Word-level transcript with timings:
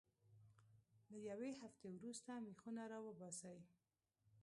له 1.11 1.17
یوې 1.29 1.51
هفتې 1.61 1.87
وروسته 1.91 2.31
میخونه 2.47 2.83
را 2.91 2.99
وباسئ. 3.07 3.57